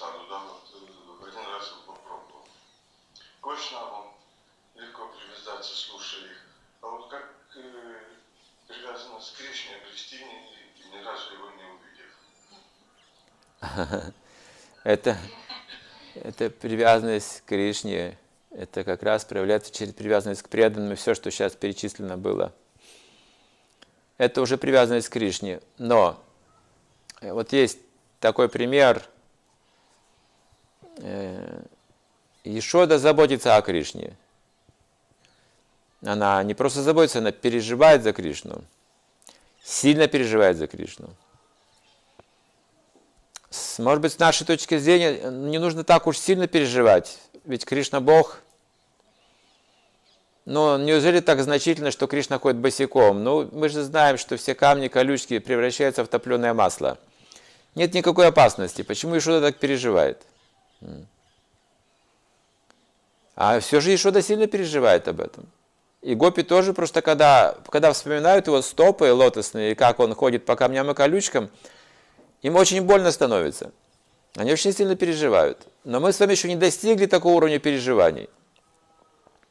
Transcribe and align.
саду, 0.00 0.26
да, 0.30 0.38
вот 0.38 0.64
э, 0.72 1.28
один 1.28 1.46
раз 1.52 1.68
его 1.72 1.92
попробовал. 1.92 2.44
К 3.40 3.46
Вайшнавам 3.46 4.14
легко 4.74 5.08
привязаться, 5.08 5.76
слушая 5.76 6.30
их. 6.30 6.46
А 6.80 6.88
вот 6.88 7.10
как 7.10 7.34
э, 7.56 7.60
привязано 8.66 9.20
с 9.20 9.30
Кришной, 9.32 9.76
обрести 9.76 10.16
ни, 10.24 10.96
ни 10.96 11.04
разу 11.04 11.34
его 11.34 11.50
не 11.50 11.64
увидев. 14.00 14.14
Это, 14.84 15.18
это 16.14 16.48
привязанность 16.48 17.42
к 17.42 17.44
Кришне, 17.50 18.16
это 18.50 18.82
как 18.82 19.02
раз 19.02 19.26
проявляется 19.26 19.70
через 19.70 19.92
привязанность 19.92 20.42
к 20.42 20.48
преданным, 20.48 20.94
и 20.94 20.96
все, 20.96 21.14
что 21.14 21.30
сейчас 21.30 21.54
перечислено 21.54 22.16
было. 22.16 22.54
Это 24.16 24.40
уже 24.40 24.56
привязанность 24.56 25.10
к 25.10 25.12
Кришне. 25.12 25.60
Но 25.76 26.18
вот 27.20 27.52
есть 27.52 27.78
такой 28.20 28.48
пример. 28.48 29.06
Ишода 32.44 32.98
заботится 32.98 33.56
о 33.56 33.62
Кришне. 33.62 34.16
Она 36.04 36.42
не 36.42 36.54
просто 36.54 36.82
заботится, 36.82 37.18
она 37.18 37.32
переживает 37.32 38.02
за 38.02 38.12
Кришну. 38.12 38.62
Сильно 39.62 40.08
переживает 40.08 40.56
за 40.56 40.66
Кришну. 40.66 41.10
Может 43.78 44.00
быть, 44.00 44.12
с 44.12 44.18
нашей 44.18 44.46
точки 44.46 44.78
зрения, 44.78 45.30
не 45.30 45.58
нужно 45.58 45.84
так 45.84 46.06
уж 46.06 46.18
сильно 46.18 46.46
переживать. 46.46 47.18
Ведь 47.44 47.64
Кришна 47.64 48.00
Бог. 48.00 48.40
Но 50.44 50.78
неужели 50.78 51.20
так 51.20 51.42
значительно, 51.42 51.90
что 51.90 52.06
Кришна 52.06 52.38
ходит 52.38 52.60
босиком? 52.60 53.22
Ну, 53.22 53.48
мы 53.52 53.68
же 53.68 53.82
знаем, 53.82 54.18
что 54.18 54.36
все 54.36 54.54
камни, 54.54 54.88
колючки 54.88 55.38
превращаются 55.38 56.04
в 56.04 56.08
топленое 56.08 56.54
масло. 56.54 56.98
Нет 57.74 57.94
никакой 57.94 58.28
опасности. 58.28 58.82
Почему 58.82 59.18
Ишода 59.18 59.40
так 59.40 59.58
переживает? 59.58 60.22
А 63.34 63.60
все 63.60 63.80
же 63.80 63.94
Ишода 63.94 64.22
сильно 64.22 64.46
переживает 64.46 65.08
об 65.08 65.20
этом. 65.20 65.46
И 66.02 66.14
Гопи 66.14 66.42
тоже 66.42 66.72
просто, 66.72 67.02
когда, 67.02 67.56
когда 67.68 67.92
вспоминают 67.92 68.46
его 68.46 68.62
стопы 68.62 69.12
лотосные, 69.12 69.72
и 69.72 69.74
как 69.74 70.00
он 70.00 70.14
ходит 70.14 70.46
по 70.46 70.56
камням 70.56 70.90
и 70.90 70.94
колючкам, 70.94 71.50
им 72.42 72.56
очень 72.56 72.82
больно 72.82 73.10
становится. 73.12 73.72
Они 74.36 74.52
очень 74.52 74.72
сильно 74.72 74.96
переживают. 74.96 75.66
Но 75.84 76.00
мы 76.00 76.12
с 76.12 76.20
вами 76.20 76.32
еще 76.32 76.48
не 76.48 76.56
достигли 76.56 77.06
такого 77.06 77.34
уровня 77.34 77.58
переживаний, 77.58 78.30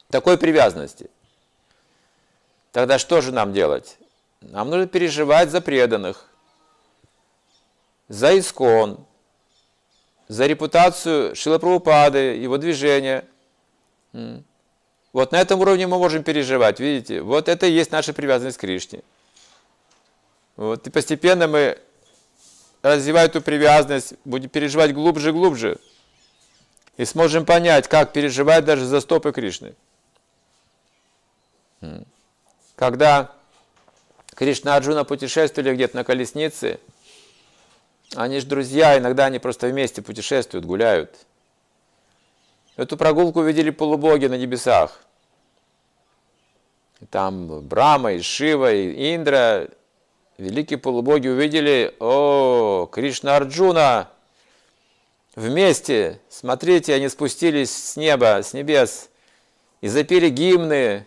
такой 0.10 0.38
привязанности. 0.38 1.10
Тогда 2.72 2.98
что 3.00 3.22
же 3.22 3.32
нам 3.32 3.54
делать? 3.54 3.98
Нам 4.42 4.70
нужно 4.70 4.88
переживать 4.88 5.50
за 5.52 5.62
преданных, 5.62 6.30
за 8.08 8.38
искон, 8.40 9.06
за 10.30 10.46
репутацию 10.46 11.36
Шилапрабхупады, 11.36 12.38
его 12.38 12.58
движения. 12.58 13.26
Вот 15.12 15.32
на 15.32 15.42
этом 15.42 15.60
уровне 15.60 15.88
мы 15.88 15.98
можем 15.98 16.24
переживать, 16.24 16.80
видите? 16.80 17.22
Вот 17.22 17.50
это 17.50 17.66
и 17.66 17.72
есть 17.72 17.92
наша 17.92 18.14
привязанность 18.14 18.58
к 18.58 18.62
Кришне. 18.62 19.02
Вот, 20.56 20.86
и 20.86 20.90
постепенно 20.92 21.48
мы, 21.48 21.80
развивая 22.84 23.26
эту 23.26 23.42
привязанность, 23.42 24.14
будем 24.24 24.50
переживать 24.50 24.94
глубже 24.94 25.30
и 25.30 25.34
глубже. 25.34 25.80
И 26.98 27.06
сможем 27.06 27.46
понять, 27.46 27.88
как 27.88 28.14
переживать 28.14 28.66
даже 28.66 28.86
за 28.86 29.02
стопы 29.02 29.32
Кришны. 29.32 29.74
Когда 32.76 33.34
Кришна 34.36 34.76
Арджуна 34.76 35.06
путешествовали 35.06 35.74
где-то 35.74 35.96
на 35.96 36.04
колеснице, 36.04 36.80
они 38.16 38.40
же 38.40 38.46
друзья, 38.46 38.98
иногда 38.98 39.26
они 39.26 39.40
просто 39.40 39.68
вместе 39.68 40.02
путешествуют, 40.02 40.66
гуляют– 40.66 41.16
Эту 42.80 42.96
прогулку 42.96 43.42
видели 43.42 43.72
полубоги 43.72 44.28
на 44.28 44.36
небесах. 44.36 45.02
Там 47.12 47.60
Брама, 47.68 48.14
и 48.14 48.22
Шива, 48.22 48.74
и 48.74 49.14
Индра, 49.18 49.68
великие 50.38 50.80
полубоги 50.80 51.28
увидели, 51.28 51.94
о, 52.00 52.88
Кришна 52.90 53.36
Арджуна, 53.36 54.08
вместе, 55.36 56.22
смотрите, 56.30 56.94
они 56.94 57.10
спустились 57.10 57.76
с 57.76 57.98
неба, 57.98 58.40
с 58.42 58.54
небес, 58.54 59.10
и 59.82 59.90
запели 59.90 60.30
гимны, 60.30 61.06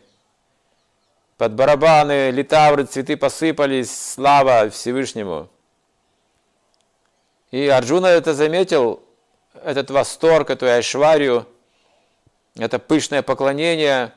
под 1.39 1.55
барабаны, 1.55 2.33
литавры, 2.33 2.85
цветы 2.85 3.17
посыпались, 3.17 4.12
слава 4.12 4.69
Всевышнему. 4.69 5.49
И 7.53 7.69
Арджуна 7.69 8.07
это 8.07 8.35
заметил, 8.35 9.03
этот 9.63 9.91
восторг, 9.91 10.51
эту 10.51 10.67
айшварию, 10.67 11.47
это 12.57 12.79
пышное 12.79 13.23
поклонение, 13.23 14.13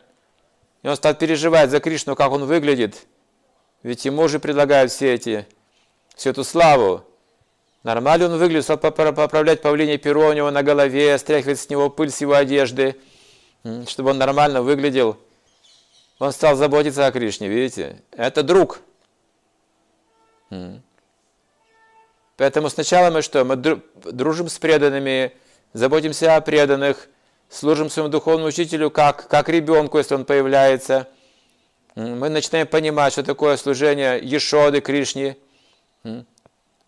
и 0.81 0.87
он 0.87 0.95
стал 0.95 1.15
переживать 1.15 1.69
за 1.69 1.81
Кришну, 1.81 2.15
как 2.15 2.31
он 2.31 2.45
выглядит. 2.45 3.05
Ведь 3.83 4.05
ему 4.05 4.27
же 4.29 4.39
предлагают 4.39 4.91
все 4.91 5.13
эти, 5.13 5.45
всю 6.15 6.29
эту 6.29 6.45
славу. 6.45 7.03
Нормально 7.83 8.27
он 8.27 8.37
выглядит, 8.37 8.63
стал 8.63 8.77
поправлять 8.77 9.61
павлине 9.61 9.97
перо 9.97 10.29
у 10.29 10.33
него 10.33 10.49
на 10.49 10.63
голове, 10.63 11.17
стряхивать 11.17 11.59
с 11.59 11.69
него 11.69 11.89
пыль 11.89 12.11
с 12.11 12.21
его 12.21 12.35
одежды, 12.35 12.95
чтобы 13.87 14.11
он 14.11 14.17
нормально 14.17 14.61
выглядел. 14.61 15.17
Он 16.19 16.31
стал 16.31 16.55
заботиться 16.55 17.05
о 17.05 17.11
Кришне, 17.11 17.49
видите? 17.49 18.01
Это 18.11 18.43
друг. 18.43 18.79
Поэтому 22.37 22.69
сначала 22.69 23.11
мы 23.11 23.21
что? 23.21 23.43
Мы 23.45 23.55
дружим 23.55 24.49
с 24.49 24.59
преданными, 24.59 25.33
заботимся 25.73 26.35
о 26.35 26.41
преданных– 26.41 27.07
служим 27.49 27.89
своему 27.89 28.09
духовному 28.09 28.47
учителю 28.47 28.89
как, 28.91 29.27
как 29.27 29.49
ребенку, 29.49 29.97
если 29.97 30.15
он 30.15 30.25
появляется. 30.25 31.07
Мы 31.95 32.29
начинаем 32.29 32.67
понимать, 32.67 33.13
что 33.13 33.23
такое 33.23 33.57
служение 33.57 34.19
Ешоды, 34.21 34.81
Кришне. 34.81 35.37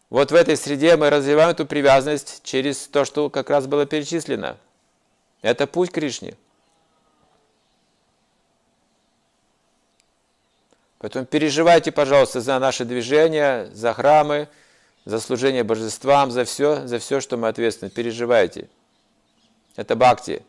Вот 0.10 0.32
в 0.32 0.36
этой 0.36 0.56
среде 0.58 0.96
мы 0.96 1.10
развиваем 1.10 1.52
эту 1.52 1.66
привязанность 1.66 2.42
через 2.44 2.88
то, 2.88 3.06
что 3.06 3.30
как 3.30 3.50
раз 3.50 3.68
было 3.68 3.86
перечислено. 3.86 4.58
Это 5.42 5.68
путь 5.68 5.92
Кришне. 5.92 6.36
Поэтому 11.00 11.26
переживайте, 11.26 11.92
пожалуйста, 11.92 12.42
за 12.42 12.58
наши 12.58 12.84
движения, 12.84 13.70
за 13.72 13.94
храмы, 13.94 14.50
за 15.08 15.22
служение 15.22 15.64
божествам, 15.64 16.32
за 16.32 16.44
все, 16.44 16.86
за 16.86 17.00
все, 17.00 17.22
что 17.22 17.38
мы 17.38 17.48
ответственны. 17.48 17.90
Переживайте. 17.90 18.68
Это 19.78 19.96
бхакти. 19.96 20.44